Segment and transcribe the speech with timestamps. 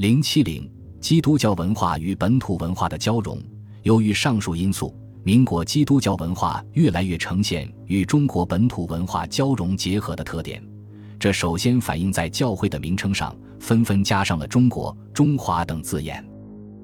[0.00, 0.66] 零七零，
[0.98, 3.38] 基督教文化与本土文化的交融。
[3.82, 10.66] 由于上述因素，民国基督教文化越来越呈现与中国本土文化交融结合的特点。
[11.18, 16.26] 这首先反映在教会的名称上，纷纷加上了“中国”“中华”等字眼，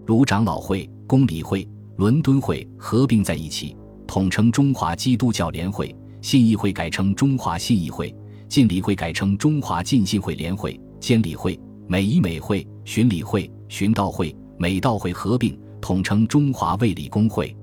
[0.05, 3.75] 如长老会、公理会、伦敦会合并在一起，
[4.07, 5.87] 统称中华基督教联会；
[6.21, 8.15] 信义会改称中华信义会；
[8.47, 11.59] 浸礼会改称中华浸信会联会；监理会、
[11.89, 17.55] 美仪美会、巡礼会、巡道会、美道会合并，统称中华卫理公会。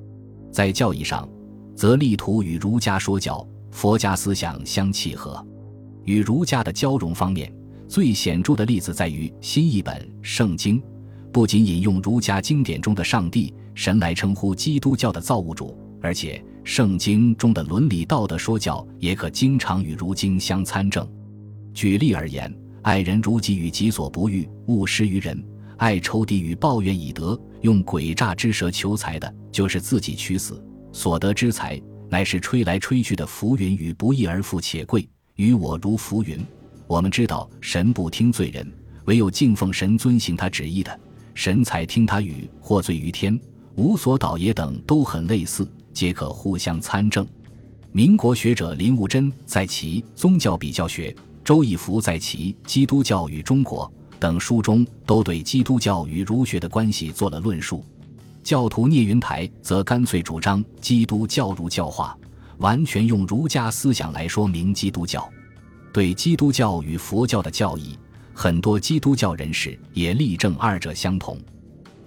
[0.52, 1.28] 在教义上，
[1.74, 5.44] 则力图与儒家说教、佛家思想相契合。
[6.04, 7.52] 与儒家的交融方面，
[7.88, 10.78] 最显著的例子在于新译本《圣经》，
[11.32, 21.08] 不仅引用儒家经典中的上帝、神来称呼基督教的造物主，而且《圣经》中的伦理道德说教也可经常与儒经相参政。
[21.74, 25.36] 举例而言，“爱人如己”与“己所不欲，勿施于人
[25.78, 27.40] ”；“爱仇敌”与“抱怨以德”。
[27.62, 30.56] 用诡诈之舌求财的，就是自己取死；
[30.92, 35.08] 所得之财，乃是吹来吹去的浮云，与不义而富且贵。
[35.36, 36.38] 与我如浮云。
[36.88, 38.70] 我们知道，神不听罪人，
[39.06, 41.00] 唯有敬奉神、遵行他旨意的，
[41.34, 43.40] 神才听他语，获罪于天。
[43.76, 47.26] 无所倒也等都很类似，皆可互相参证。
[47.94, 51.12] 民国学者林悟真在其《宗教比较学》，
[51.44, 53.86] 周易福在其《基督教与中国》
[54.18, 57.84] 等书中，都对基督教与儒学的关系做了论述。
[58.42, 62.18] 教徒聂云台则干脆主张基督教儒教化。
[62.60, 65.28] 完全用儒家思想来说明基督教，
[65.92, 67.98] 对基督教与佛教的教义，
[68.34, 71.38] 很多基督教人士也力证二者相同。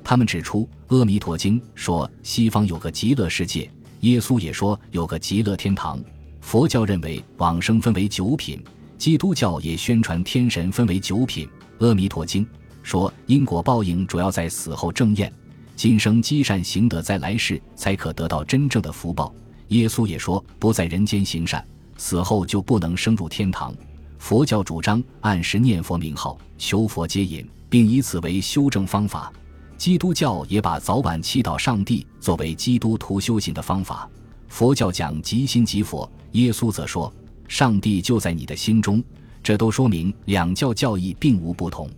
[0.04, 3.70] 他们指出，《阿弥陀经》说西方有个极乐世界，
[4.00, 6.00] 耶稣也说有个极乐天堂。
[6.40, 8.62] 佛教认为往生分为九品，
[8.98, 11.48] 基督教也宣传天神分为九品。
[11.86, 12.44] 《阿弥陀经》
[12.82, 15.32] 说因果报应主要在死后正验，
[15.74, 19.34] 今生积善行德，在来世才可得到真正的福报。
[19.68, 21.64] 耶稣也说，不在人间行善，
[21.96, 23.74] 死后就不能升入天堂。
[24.18, 29.32] 佛教主张按时念佛名号，求佛接引，并以此为修正方法。
[29.76, 34.08] 基督教也把早晚祈祷上帝作为基督徒修行的方法。
[34.48, 37.12] 佛教讲即心即佛，耶稣则说
[37.48, 39.02] 上帝就在你的心中。
[39.42, 41.88] 这都说明两教教义并无不同。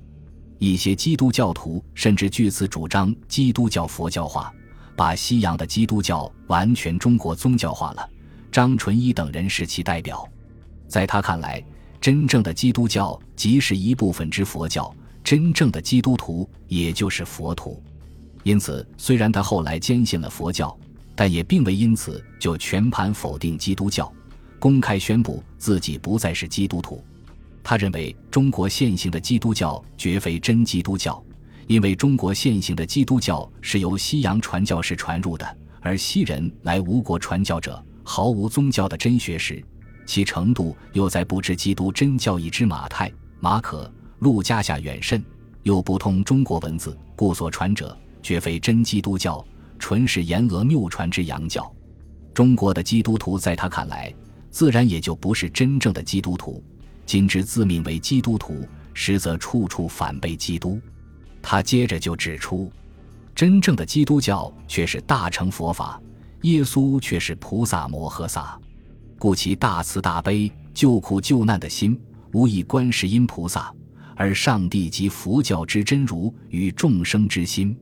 [0.59, 4.53] 一些基督教徒甚至据此主张基督教佛教化。
[4.97, 8.11] 把西洋的基督教完全中国宗教化了。
[8.51, 10.29] 张纯一等人是其代表，
[10.89, 11.65] 在他看来，
[12.01, 14.93] 真正的基督教即是一部分之佛教，
[15.23, 17.81] 真正的基督徒也就是佛徒。
[18.43, 20.77] 因此，虽然他后来坚信了佛教，
[21.15, 24.13] 但也并未因此就全盘否定基督教，
[24.59, 27.05] 公开宣布自己不再是基督徒。
[27.63, 31.23] 他认为中国现行的基督教绝非真基督教。
[31.67, 39.63] 因为中国现行的基督教是由西洋传教士传入的，而西人来吴国传教者毫无宗教的真学识，
[40.07, 45.23] 其程度又在不知基督真教义之马太、马可、路加下远甚，
[45.63, 49.47] 又不通中国文字，故所传者绝非真基督教，
[49.79, 51.71] 纯是言讹谬传之洋教。
[52.33, 54.11] 中国的基督徒在他看来，
[54.51, 56.63] 自然也就不是真正的基督徒。
[57.07, 60.81] 今之自命为基督徒，实则处处反背基督。
[61.41, 62.71] 他接着就指出，
[63.35, 66.01] 真正的基督教却是大乘佛法，
[66.43, 68.61] 耶稣却是菩萨摩诃萨，
[69.19, 71.99] 故其大慈大悲、救苦救难的心，
[72.33, 73.73] 无异观世音菩萨；
[74.15, 77.75] 而上帝及佛教之真如与众生之心，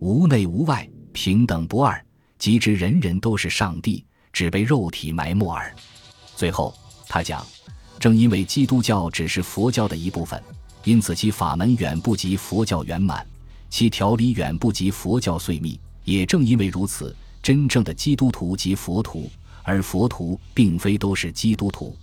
[0.00, 2.04] 无内无外，平等不二，
[2.38, 5.74] 即知人人都是上帝，只被肉体埋没耳。
[6.38, 6.72] 最后，
[7.08, 7.44] 他讲，
[7.98, 10.40] 正因为基督教只是佛教的一部分。
[10.84, 13.26] 因此，其法门远不及佛教圆满，
[13.68, 15.80] 其条理远不及佛教碎密。
[16.04, 17.12] 也正因为如此，
[17.42, 19.28] 真正的基督徒即佛徒，
[19.64, 21.96] 而佛徒并非都是基督徒。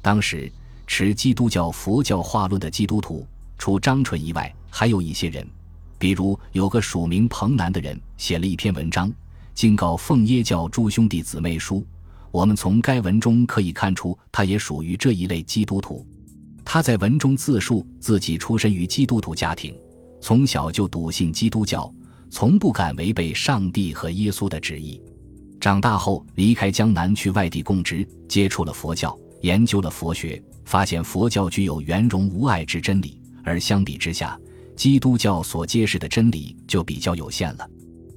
[0.00, 0.50] 当时
[0.86, 3.26] 持基督教佛教化论的基督徒，
[3.58, 5.44] 除张纯以外，还有一些人，
[5.98, 9.12] 比如有个署名彭南的人，写了一篇文章，
[9.56, 11.84] 敬告奉耶教诸兄弟姊妹书。
[12.32, 16.04] 我们从该文中可以看出，他也属于这一类基督徒。
[16.64, 19.74] 他在文中自述自己出身于基督徒家庭，
[20.20, 21.92] 从小就笃信基督教，
[22.30, 25.00] 从不敢违背上帝和耶稣的旨意。
[25.60, 34.40] 长大后离开江南去外地供职，接触了佛教，研究了佛学，发现佛教具有圆融无碍之真理，而相比之下，
[34.74, 37.68] 基督教所揭示的真理就比较有限了。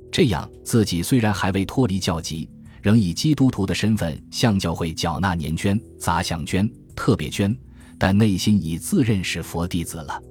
[0.10, 2.50] 这样，自己虽然还未脱离教籍，
[2.86, 7.58] 仍以基督徒的身份向教会缴纳年捐、杂项捐、特别捐。
[7.98, 10.22] 但内心已自认是佛弟子了，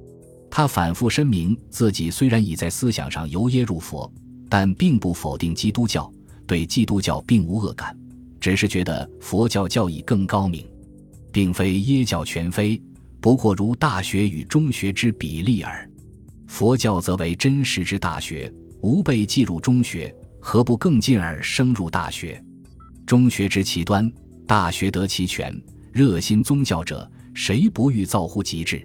[0.49, 4.09] 他反复声明自己虽然已在思想上由耶入佛，
[4.49, 6.09] 但并不否定基督教，
[6.47, 7.99] 对基督教并无恶感，
[8.39, 10.65] 只是觉得佛教教义更高明，
[11.33, 12.81] 并非耶教全非，
[13.21, 15.91] 不过如大学与中学之比例耳。
[16.47, 18.53] 佛教则为真实之大学，
[18.83, 22.44] 吾辈既入中学，何不更进而升入大学？
[23.06, 24.11] 中学之其端，
[24.47, 25.55] 大学得其全。
[25.93, 28.83] 热心宗教者，谁不欲造乎极致？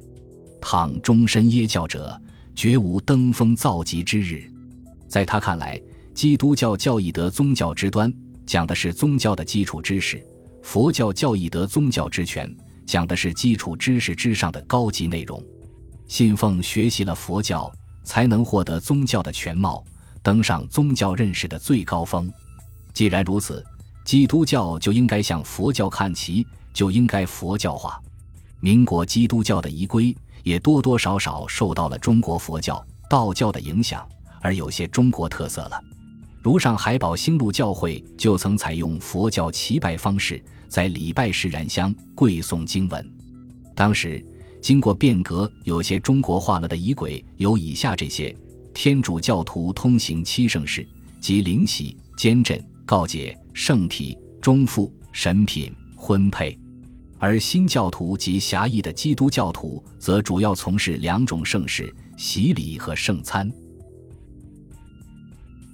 [0.61, 2.21] 倘终身耶教者，
[2.53, 4.43] 绝无登峰造极之日。
[5.07, 5.81] 在他看来，
[6.13, 8.13] 基督教教义得宗教之端，
[8.45, 10.17] 讲的是宗教的基础知识；
[10.61, 12.53] 佛教教义得宗教之权，
[12.85, 15.41] 讲的是基础知识之上的高级内容。
[16.07, 17.71] 信奉学习了佛教，
[18.03, 19.83] 才能获得宗教的全貌，
[20.21, 22.29] 登上宗教认识的最高峰。
[22.93, 23.65] 既然如此，
[24.09, 28.01] 基督教就应该向佛教看齐，就应该佛教化。
[28.59, 30.17] 民国基督教的仪规。
[30.41, 34.07] 也多多少少受到了中国佛教、道教的影响，
[34.41, 35.79] 而有些中国特色了。
[36.41, 43.07] 如上海宝兴路教会就曾采用佛教祈拜方式，在礼拜时燃香、跪诵经文。
[43.75, 44.25] 当时
[44.59, 48.35] 经过变革，有些中国化了的仪轨有以下这些：
[48.73, 50.87] 天主教徒通行七圣事，
[51.19, 56.57] 即灵洗、监镇、告解、圣体、中妇、神品、婚配。
[57.17, 63.51] 而新教徒及狭义的基督教徒则主要从事两种圣事：洗礼和圣餐。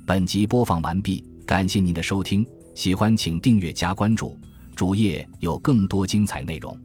[0.04, 2.44] 本集播放完毕，感谢您的收听，
[2.74, 4.36] 喜欢请订阅加关注，
[4.76, 6.76] 主页有更多精彩内容。